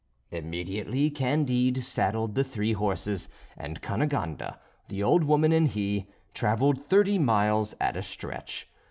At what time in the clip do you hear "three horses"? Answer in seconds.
2.43-3.29